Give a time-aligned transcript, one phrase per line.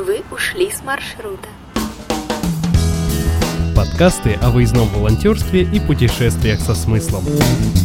[0.00, 1.46] Вы ушли с маршрута.
[3.76, 7.24] Подкасты о выездном волонтерстве и путешествиях со смыслом.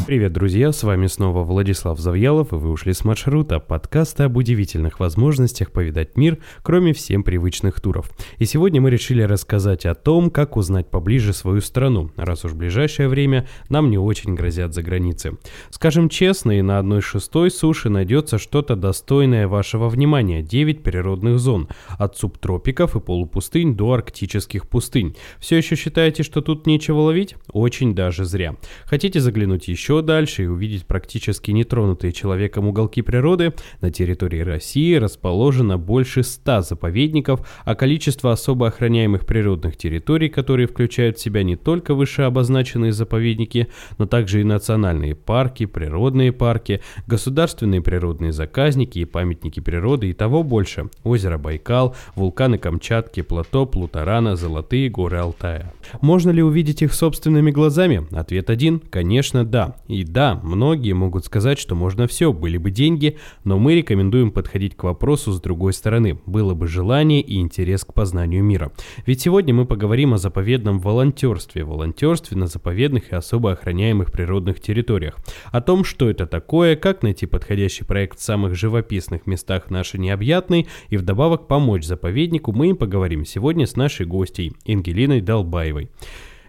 [0.08, 5.00] Привет, друзья, с вами снова Владислав Завьялов, и вы ушли с маршрута подкаста об удивительных
[5.00, 8.12] возможностях повидать мир, кроме всем привычных туров.
[8.38, 12.58] И сегодня мы решили рассказать о том, как узнать поближе свою страну, раз уж в
[12.58, 15.38] ближайшее время нам не очень грозят за границы.
[15.70, 20.42] Скажем честно, и на одной шестой суши найдется что-то достойное вашего внимания.
[20.42, 21.68] 9 природных зон,
[21.98, 25.16] от субтропиков и полупустынь до арктических пустынь.
[25.40, 27.36] Все еще считаете, что тут нечего ловить?
[27.52, 28.56] Очень даже зря.
[28.86, 34.96] Хотите заглянуть еще еще дальше и увидеть практически нетронутые человеком уголки природы, на территории России
[34.96, 41.56] расположено больше 100 заповедников, а количество особо охраняемых природных территорий, которые включают в себя не
[41.56, 43.68] только вышеобозначенные заповедники,
[43.98, 50.42] но также и национальные парки, природные парки, государственные природные заказники и памятники природы и того
[50.42, 50.90] больше.
[51.04, 55.65] Озеро Байкал, вулканы Камчатки, плато Плутарана, Золотые горы Алтая.
[56.02, 58.08] Можно ли увидеть их собственными глазами?
[58.12, 59.76] Ответ один– конечно, да.
[59.88, 64.76] И да, многие могут сказать, что можно все, были бы деньги, но мы рекомендуем подходить
[64.76, 66.20] к вопросу с другой стороны.
[66.26, 68.72] Было бы желание и интерес к познанию мира.
[69.06, 75.16] Ведь сегодня мы поговорим о заповедном волонтерстве, волонтерстве на заповедных и особо охраняемых природных территориях,
[75.52, 80.68] о том, что это такое, как найти подходящий проект в самых живописных местах нашей необъятной
[80.90, 85.22] и вдобавок помочь заповеднику, мы и поговорим сегодня с нашей гостьей Ангелиной
[85.55, 85.89] Долбаевой.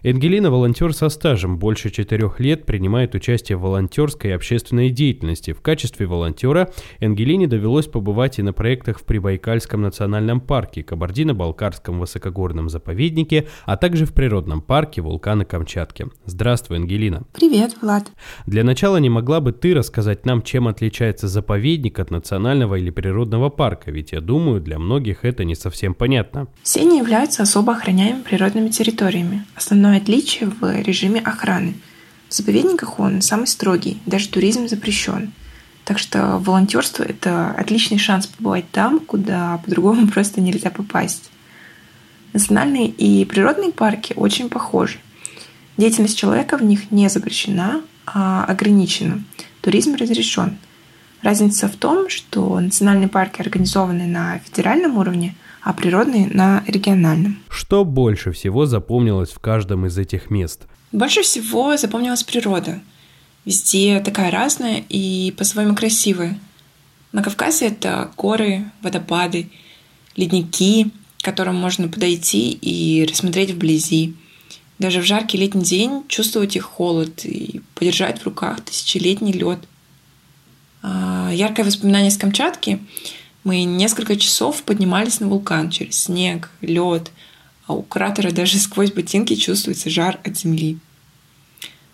[0.03, 5.53] Энгелина– волонтер со стажем, больше четырех лет принимает участие в волонтерской и общественной деятельности.
[5.53, 12.69] В качестве волонтера Энгелине довелось побывать и на проектах в Прибайкальском национальном парке, Кабардино-Балкарском высокогорном
[12.69, 16.07] заповеднике, а также в природном парке вулкана Камчатки.
[16.25, 17.23] Здравствуй, Ангелина.
[17.33, 18.11] Привет, Влад.
[18.45, 23.49] Для начала не могла бы ты рассказать нам, чем отличается заповедник от национального или природного
[23.49, 26.47] парка, ведь я думаю, для многих это не совсем понятно.
[26.61, 29.43] Все они являются особо охраняемыми природными территориями.
[29.55, 31.73] Основной Основное отличие в режиме охраны.
[32.27, 35.31] В заповедниках он самый строгий, даже туризм запрещен.
[35.85, 41.31] Так что волонтерство– это отличный шанс побывать там, куда по-другому просто нельзя попасть.
[42.33, 44.97] Национальные и природные парки очень похожи.
[45.77, 49.23] Деятельность человека в них не запрещена, а ограничена.
[49.61, 50.57] Туризм разрешен.
[51.21, 55.33] Разница в том, что национальные парки организованы на федеральном уровне–
[55.67, 57.39] а природные на региональном.
[57.49, 60.61] Что больше всего запомнилось в каждом из этих мест?
[60.93, 62.79] Больше всего запомнилась природа.
[63.43, 66.39] Везде такая разная и по-своему красивая.
[67.11, 69.49] На Кавказе это горы, водопады,
[70.15, 70.89] ледники,
[71.19, 74.15] к которым можно подойти и рассмотреть вблизи.
[74.79, 79.59] Даже в жаркий летний день чувствовать их холод и подержать в руках тысячелетний лед.
[80.81, 82.79] А, яркое воспоминание с Камчатки
[83.47, 87.11] мы несколько часов поднимались на вулкан через снег, лед,
[87.65, 90.79] а у кратера даже сквозь ботинки чувствуется жар от земли.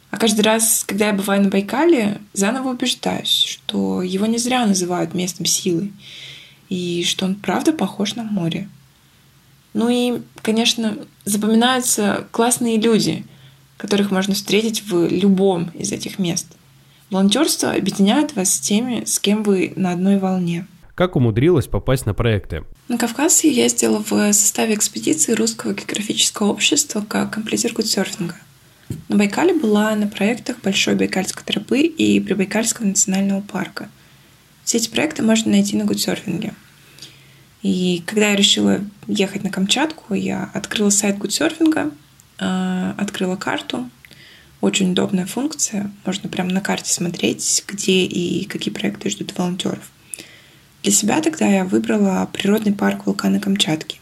[0.10, 5.14] А каждый раз, когда я бываю на Байкале, заново убеждаюсь, что его не зря называют
[5.14, 5.92] местом силы,
[6.70, 8.68] и что он правда похож на море.
[9.76, 13.26] Ну и, конечно, запоминаются классные люди,
[13.78, 16.48] которых можно встретить в любом из этих мест.
[17.12, 20.66] Волонтерство объединяет вас с теми, с кем вы на одной волне–
[20.96, 22.64] как умудрилась попасть на проекты?
[22.88, 28.36] На Кавказ я ездила в составе экспедиции Русского географического общества как комплектир гудсерфинга.
[29.08, 33.90] На Байкале была на проектах Большой Байкальской тропы и Прибайкальского национального парка.
[34.64, 36.54] Все эти проекты можно найти на гудсерфинге.
[37.64, 41.92] И когда я решила ехать на Камчатку, я открыла сайт гудсерфинга,
[42.38, 43.90] а, открыла карту.
[44.62, 45.92] Очень удобная функция.
[46.06, 49.93] Можно прямо на карте смотреть, где и какие проекты ждут волонтеров.
[50.84, 54.00] Для себя тогда я выбрала природный парк вулкана Камчатки.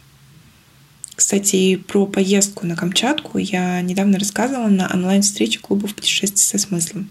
[1.16, 7.08] Кстати, про поездку на Камчатку я недавно рассказывала на онлайн-встрече клубов путешествий со смыслом.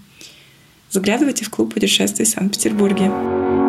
[0.91, 3.60] Заглядывайте в клуб путешествий в Санкт-Петербурге.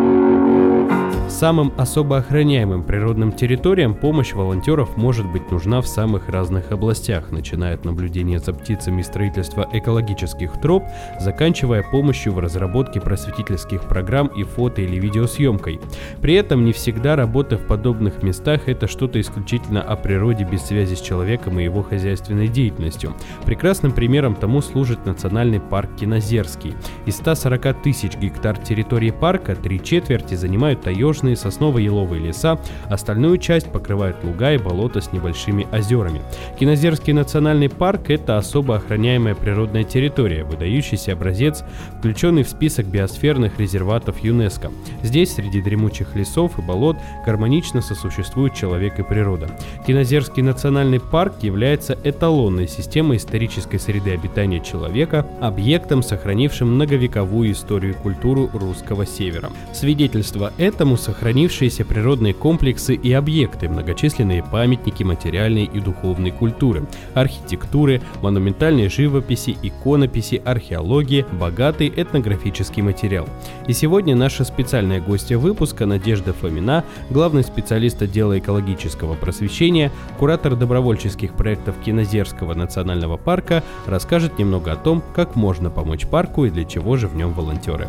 [1.41, 7.73] Самым особо охраняемым природным территориям помощь волонтеров может быть нужна в самых разных областях, начиная
[7.73, 10.83] от наблюдения за птицами и строительства экологических троп,
[11.19, 15.79] заканчивая помощью в разработке просветительских программ и фото или видеосъемкой.
[16.21, 20.93] При этом не всегда работа в подобных местах это что-то исключительно о природе без связи
[20.93, 23.15] с человеком и его хозяйственной деятельностью.
[23.45, 26.75] Прекрасным примером тому служит национальный парк Кинозерский.
[27.07, 33.71] Из 140 тысяч гектар территории парка три четверти занимают таежные прибрежные сосново-еловые леса, остальную часть
[33.71, 36.21] покрывают луга и болота с небольшими озерами.
[36.59, 41.63] Кинозерский национальный парк– это особо охраняемая природная территория, выдающийся образец,
[41.99, 44.71] включенный в список биосферных резерватов ЮНЕСКО.
[45.03, 49.47] Здесь, среди дремучих лесов и болот, гармонично сосуществуют человек и природа.
[49.87, 57.95] Кинозерский национальный парк является эталонной системой исторической среды обитания человека, объектом, сохранившим многовековую историю и
[57.95, 59.49] культуру русского севера.
[59.73, 68.89] Свидетельство этому сохранившиеся природные комплексы и объекты, многочисленные памятники материальной и духовной культуры, архитектуры, монументальной
[68.89, 73.29] живописи, иконописи, археологии, богатый этнографический материал.
[73.67, 81.35] И сегодня наша специальная гостья выпуска Надежда Фомина, главный специалист отдела экологического просвещения, куратор добровольческих
[81.35, 86.97] проектов Кинозерского национального парка, расскажет немного о том, как можно помочь парку и для чего
[86.97, 87.87] же в нем волонтеры.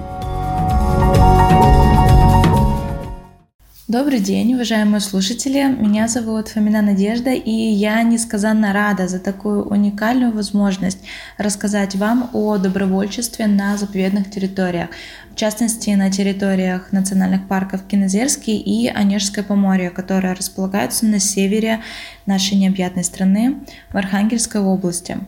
[3.89, 5.65] Добрый день, уважаемые слушатели.
[5.65, 11.01] Меня зовут Фомина Надежда, и я несказанно рада за такую уникальную возможность
[11.37, 14.91] рассказать вам о добровольчестве на заповедных территориях,
[15.33, 21.81] в частности, на территориях национальных парков Кинозерский и Онежское Поморье, которые располагаются на севере
[22.25, 25.19] нашей необъятной страны, в Архангельской области.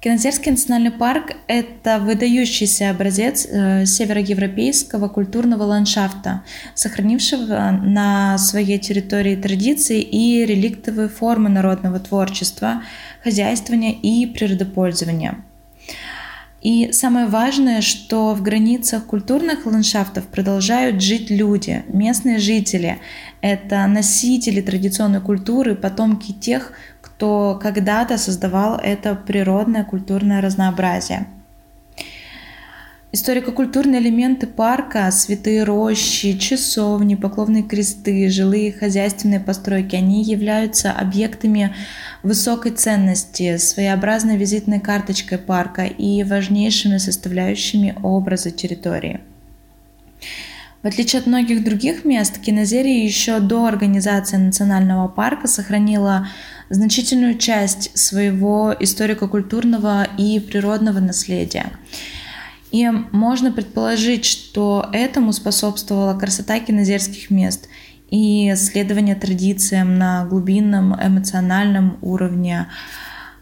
[0.00, 6.42] Кинозерский национальный парк– это выдающийся образец э, североевропейского культурного ландшафта,
[6.74, 12.82] сохранившего на своей территории традиции и реликтовые формы народного творчества,
[13.22, 15.44] хозяйствования и природопользования–
[16.60, 22.98] и самое важное, что в границах культурных ландшафтов продолжают жить люди, местные жители.
[23.40, 26.72] Это носители традиционной культуры, потомки тех,
[27.20, 31.26] кто когда-то создавал это природное культурное разнообразие.
[33.12, 41.74] Историко-культурные элементы парка, святые рощи, часовни, поклонные кресты, жилые хозяйственные постройки, они являются объектами
[42.22, 49.20] высокой ценности, своеобразной визитной карточкой парка и важнейшими составляющими образа территории.
[50.82, 56.28] В отличие от многих других мест, Кинозерия еще до организации национального парка сохранила
[56.70, 61.72] значительную часть своего историко-культурного и природного наследия–
[62.70, 67.68] и можно предположить, что этому способствовала красота кинозерских мест
[68.10, 72.68] и следование традициям на глубинном эмоциональном уровне,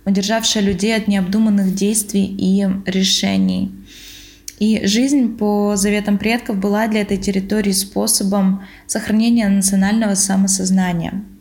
[0.06, 3.72] удержавшая людей от необдуманных действий и решений.
[4.58, 11.24] И жизнь по заветам предков была для этой территории способом сохранения национального самосознания–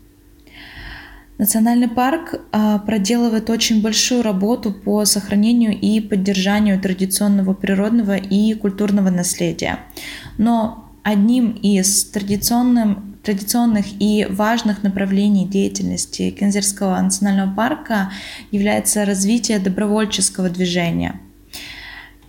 [1.37, 9.11] Национальный парк а, проделывает очень большую работу по сохранению и поддержанию традиционного природного и культурного
[9.11, 9.79] наследия.
[10.39, 18.11] Но одним из традиционных, традиционных и важных направлений деятельности Кензерского национального парка
[18.49, 21.19] является развитие добровольческого движения.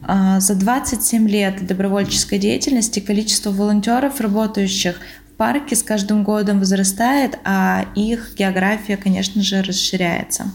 [0.03, 5.01] А, за 27 лет добровольческой деятельности количество волонтеров, работающих
[5.37, 10.51] парке с каждым годом возрастает, а их география, конечно же, расширяется.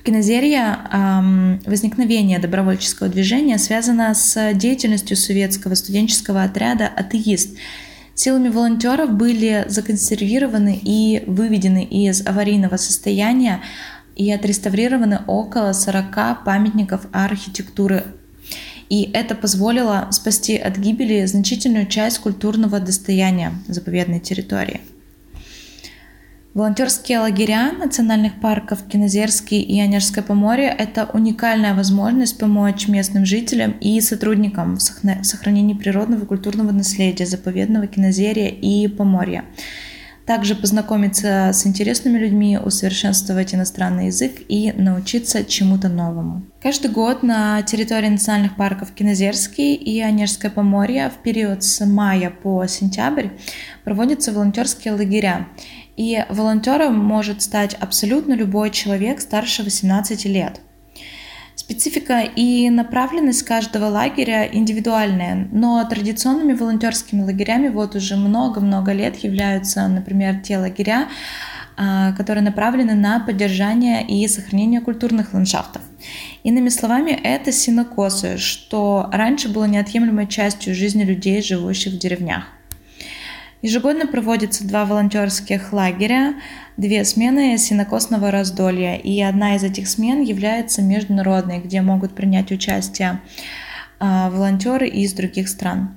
[0.00, 7.56] В Кинозерье эм, возникновение добровольческого движения связано с деятельностью советского студенческого отряда «Атеист».
[8.14, 13.60] Силами волонтеров были законсервированы и выведены из аварийного состояния
[14.18, 18.04] и отреставрированы около 40 памятников архитектуры
[18.88, 24.80] и это позволило спасти от гибели значительную часть культурного достояния заповедной территории.
[26.54, 34.00] Волонтерские лагеря национальных парков Кинозерский и Онежское Поморье– это уникальная возможность помочь местным жителям и
[34.00, 39.44] сотрудникам в сохранении природного и культурного наследия заповедного Кинозерия и Поморья–
[40.28, 46.42] также познакомиться с интересными людьми, усовершенствовать иностранный язык и научиться чему-то новому.
[46.60, 52.66] Каждый год на территории национальных парков Кинозерский и Онежское Поморье в период с мая по
[52.66, 53.28] сентябрь
[53.84, 55.48] проводятся волонтерские лагеря.
[55.96, 60.60] И волонтером может стать абсолютно любой человек старше 18 лет–
[61.58, 69.88] Специфика и направленность каждого лагеря индивидуальная, но традиционными волонтерскими лагерями вот уже много-много лет являются,
[69.88, 71.08] например, те лагеря,
[71.76, 75.82] а, которые направлены на поддержание и сохранение культурных ландшафтов.
[76.44, 82.44] Иными словами, это синокосы, что раньше было неотъемлемой частью жизни людей, живущих в деревнях.
[83.60, 86.34] Ежегодно проводятся два волонтерских лагеря,
[86.76, 93.20] две смены синокосного раздолья, и одна из этих смен является международной, где могут принять участие
[93.98, 95.96] а, волонтеры из других стран.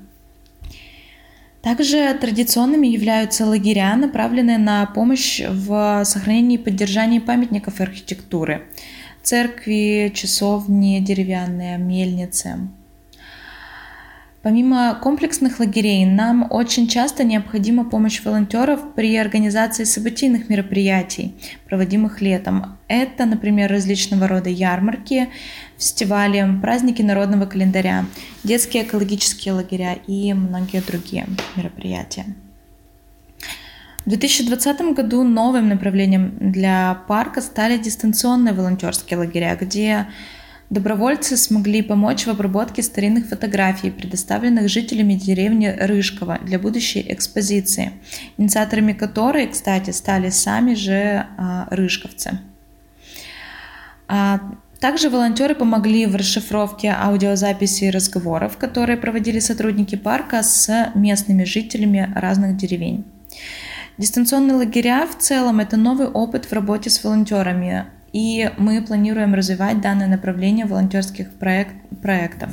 [1.61, 8.63] Также традиционными являются лагеря, направленные на помощь в сохранении и поддержании памятников архитектуры.
[9.21, 12.69] Церкви, часовни, деревянные, мельницы.
[14.41, 21.35] Помимо комплексных лагерей, нам очень часто необходима помощь волонтеров при организации событийных мероприятий,
[21.67, 22.79] проводимых летом.
[22.87, 25.29] Это, например, различного рода ярмарки,
[25.77, 28.05] фестивали, праздники народного календаря,
[28.43, 32.25] детские экологические лагеря и многие другие мероприятия.
[34.05, 40.07] В 2020 году новым направлением для парка стали дистанционные волонтерские лагеря, где
[40.71, 47.91] Добровольцы смогли помочь в обработке старинных фотографий, предоставленных жителями деревни Рыжково для будущей экспозиции,
[48.37, 52.39] инициаторами которой, кстати, стали сами же а, рыжковцы.
[54.07, 54.39] А,
[54.79, 62.55] также волонтеры помогли в расшифровке аудиозаписей разговоров, которые проводили сотрудники парка с местными жителями разных
[62.55, 63.03] деревень.
[63.97, 69.81] Дистанционные лагеря в целом это новый опыт в работе с волонтерами, и мы планируем развивать
[69.81, 72.51] данное направление волонтерских проект, проектов.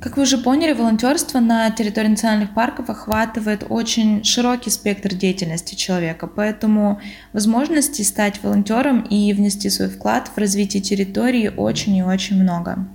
[0.00, 6.26] Как вы уже поняли, волонтерство на территории национальных парков охватывает очень широкий спектр деятельности человека,
[6.26, 7.00] поэтому
[7.34, 12.86] возможностей стать волонтером и внести свой вклад в развитие территории очень и очень много.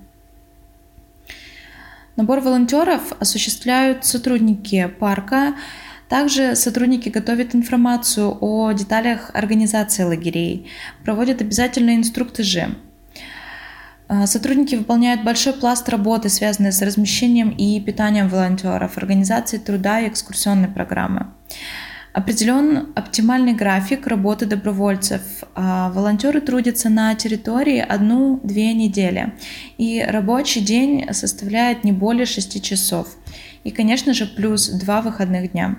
[2.15, 5.53] Набор волонтеров осуществляют сотрудники парка,
[6.09, 10.67] также сотрудники готовят информацию о деталях организации лагерей,
[11.03, 12.75] проводят обязательные инструктажи.
[14.07, 20.07] А, сотрудники выполняют большой пласт работы, связанный с размещением и питанием волонтеров, организацией труда и
[20.07, 21.27] экскурсионной программы.
[22.13, 25.21] Определен оптимальный график работы добровольцев.
[25.55, 29.33] А, волонтеры трудятся на территории одну-две недели,
[29.77, 33.07] и рабочий день составляет не более 6 часов.
[33.63, 35.75] И, конечно же, плюс два выходных дня.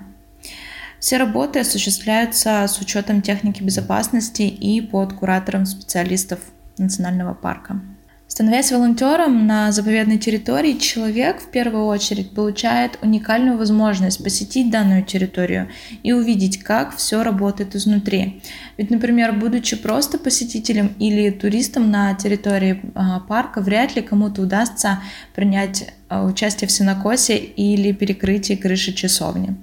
[1.07, 6.39] Все работы осуществляются с учетом техники безопасности и под куратором специалистов
[6.77, 7.79] национального парка.
[8.27, 15.69] Становясь волонтером на заповедной территории, человек в первую очередь получает уникальную возможность посетить данную территорию
[16.03, 18.43] и увидеть, как все работает изнутри.
[18.75, 25.01] Ведь, например, будучи просто посетителем или туристом на территории а, парка, вряд ли кому-то удастся
[25.33, 29.55] принять а, участие в синокосе или перекрытии крыши часовни.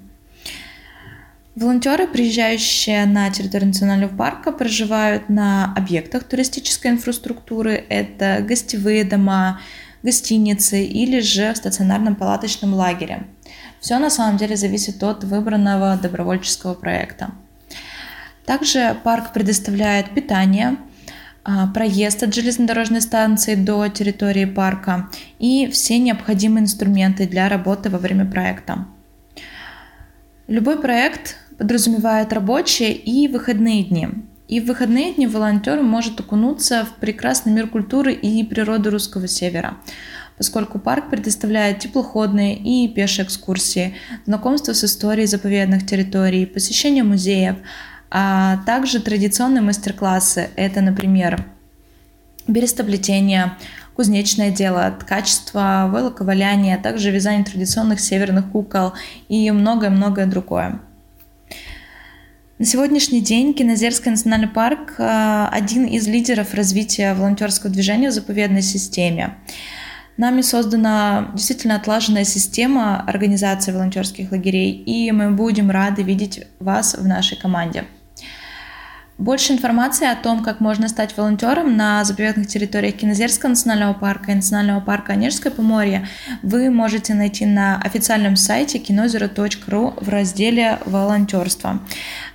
[1.55, 7.85] Волонтеры, приезжающие на территорию национального парка, проживают на объектах туристической инфраструктуры.
[7.87, 9.61] Это гостевые дома,
[10.03, 13.25] гостиницы или же в стационарном палаточном лагере.
[13.79, 17.31] Все на самом деле зависит от выбранного добровольческого проекта.
[18.45, 20.75] Также парк предоставляет питание,
[21.45, 25.09] а, проезд от железнодорожной станции до территории парка
[25.39, 28.87] и все необходимые инструменты для работы во время проекта.
[30.47, 34.09] Любой проект подразумевает рабочие и выходные дни.
[34.47, 39.77] И в выходные дни волонтер может окунуться в прекрасный мир культуры и природы русского севера,
[40.37, 43.95] поскольку парк предоставляет теплоходные и пешие экскурсии,
[44.25, 47.55] знакомство с историей заповедных территорий, посещение музеев,
[48.11, 50.49] а также традиционные мастер-классы.
[50.55, 51.43] Это, например,
[52.47, 53.53] берестоплетение,
[53.95, 58.93] кузнечное дело, ткачество, войлоковаляние, а также вязание традиционных северных кукол
[59.27, 60.79] и многое-многое другое.
[62.57, 68.61] На сегодняшний день Кинозерский национальный парк э, один из лидеров развития волонтерского движения в заповедной
[68.61, 69.35] системе.
[70.15, 77.05] Нами создана действительно отлаженная система организации волонтерских лагерей, и мы будем рады видеть вас в
[77.05, 77.83] нашей команде.
[79.17, 84.35] Больше информации о том, как можно стать волонтером на заповедных территориях Кинозерского национального парка и
[84.35, 86.05] национального парка Онежское Поморье
[86.43, 91.79] вы можете найти на официальном сайте кинозеро.ру в разделе «Волонтерство».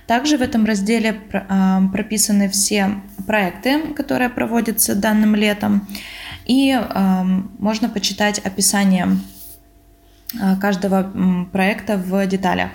[0.07, 5.87] Также в этом разделе а, прописаны все проекты, которые проводятся данным летом,
[6.45, 7.23] и а,
[7.59, 9.07] можно почитать описание
[10.41, 12.71] а, каждого проекта в деталях.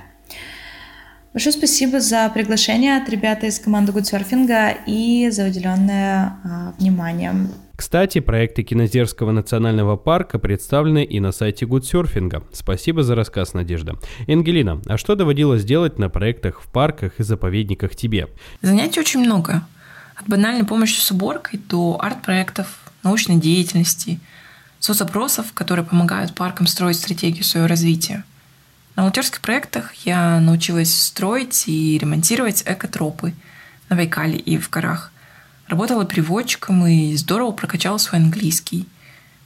[1.36, 6.32] Большое спасибо за приглашение от ребят из команды Гудсерфинга и за уделенное
[6.78, 7.34] внимание.
[7.76, 12.42] Кстати, проекты Кинозерского национального парка представлены и на сайте Гудсерфинга.
[12.54, 13.98] Спасибо за рассказ, Надежда.
[14.26, 18.28] Ангелина, а что доводилось делать на проектах в парках и заповедниках тебе?
[18.62, 19.62] Занятий очень много.
[20.14, 24.20] От банальной помощи с уборкой до арт-проектов, научной деятельности,
[24.78, 28.24] соцопросов, которые помогают паркам строить стратегию своего развития.
[28.96, 33.34] На волонтерских проектах я научилась строить и ремонтировать экотропы
[33.90, 35.12] на Байкале и в горах.
[35.68, 38.88] Работала переводчиком и здорово прокачала свой английский.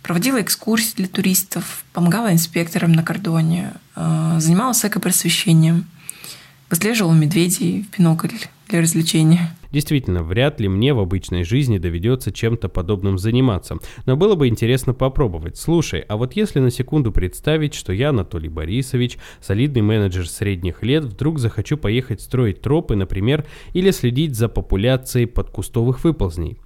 [0.02, 5.87] проводила экскурсии для туристов, помогала инспекторам на кордоне, э, занималась экопросвещением,
[6.71, 8.28] выслеживала медведей в бинокль
[8.70, 9.56] для развлечения.
[9.72, 14.94] Действительно, вряд ли мне в обычной жизни доведется чем-то подобным заниматься, но было бы интересно
[14.94, 15.56] попробовать.
[15.56, 21.04] Слушай, а вот если на секунду представить, что я, Анатолий Борисович, солидный менеджер средних лет,
[21.04, 26.58] вдруг захочу поехать строить тропы, например, или следить за популяцией подкустовых выползней.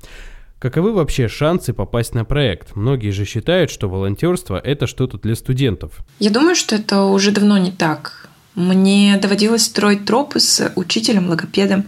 [0.58, 2.75] Каковы вообще шансы попасть на проект?
[2.75, 5.99] Многие же считают, что волонтерство– это что-то для студентов.
[6.20, 8.30] Я думаю, что это уже давно не так.
[8.54, 11.84] Мне доводилось строить тропы с учителем-логопедом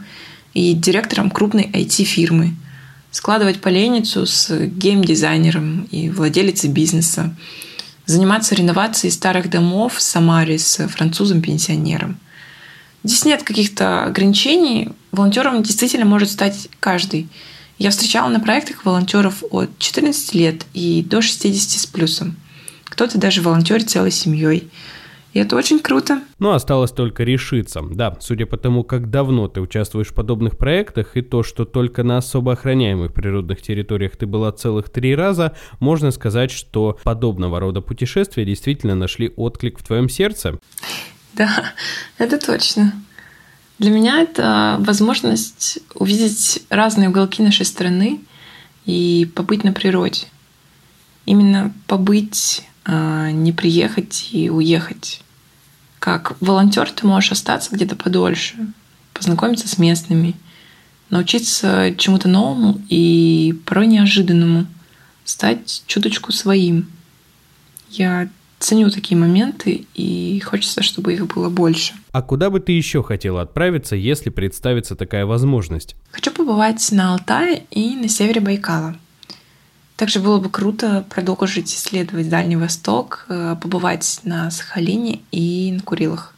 [0.55, 2.55] и директором крупной IT-фирмы,
[3.11, 7.35] складывать поленницу с геймдизайнером и владелицей бизнеса,
[8.05, 12.19] заниматься реновацией старых домов в Самаре с французом-пенсионером.
[13.05, 14.89] Здесь нет каких-то ограничений.
[15.13, 17.29] Волонтером действительно может стать каждый–
[17.79, 22.37] я встречала на проектах волонтеров от 14 лет и до 60 с плюсом.
[22.85, 24.71] Кто-то даже волонтерит целой семьей.
[25.37, 26.23] И это очень круто.
[26.39, 27.83] Ну, осталось только решиться.
[27.83, 32.03] Да, судя по тому, как давно ты участвуешь в подобных проектах, и то, что только
[32.05, 37.83] на особо охраняемых природных территориях ты была целых три раза, можно сказать, что подобного рода
[37.83, 40.59] путешествия действительно нашли отклик в твоем сердце.
[41.35, 41.75] Да,
[42.17, 42.95] это точно.
[43.79, 48.21] Для меня это возможность увидеть разные уголки нашей страны
[48.87, 50.29] и побыть на природе.
[51.27, 55.21] Именно побыть, а не приехать и уехать.
[55.99, 58.55] Как волонтер ты можешь остаться где-то подольше,
[59.13, 60.35] познакомиться с местными,
[61.11, 64.67] научиться чему-то новому и порой неожиданному,
[65.25, 66.89] стать чуточку своим.
[67.91, 68.29] Я
[68.59, 71.95] ценю такие моменты, и хочется, чтобы их было больше.
[72.13, 75.97] А куда бы ты еще хотела отправиться, если представится такая возможность?
[76.11, 78.97] Хочу побывать на Алтае и на севере Байкала.
[79.97, 86.36] Также было бы круто продолжить исследовать Дальний Восток, э, побывать на Сахалине и на Курилах.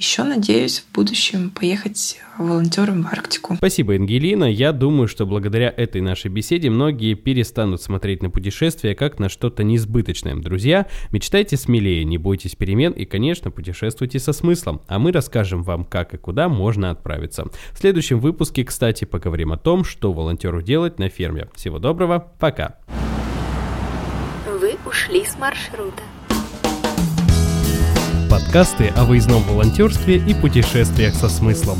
[0.00, 3.56] Еще надеюсь в будущем поехать волонтером в Арктику.
[3.56, 4.50] Спасибо, Ангелина.
[4.50, 9.62] Я думаю, что благодаря этой нашей беседе многие перестанут смотреть на путешествия как на что-то
[9.62, 10.36] несбыточное.
[10.36, 14.80] Друзья, мечтайте смелее, не бойтесь перемен и, конечно, путешествуйте со смыслом.
[14.88, 17.44] А мы расскажем вам, как и куда можно отправиться.
[17.72, 21.48] В следующем выпуске, кстати, поговорим о том, что волонтеру делать на ферме.
[21.54, 22.78] Всего доброго, пока.
[24.46, 26.00] Вы ушли с маршрута.
[28.30, 31.78] Подкасты о выездном волонтерстве и путешествиях со смыслом.